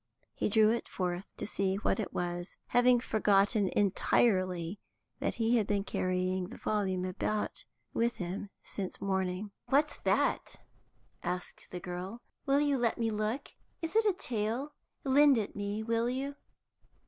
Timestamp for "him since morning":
8.15-9.51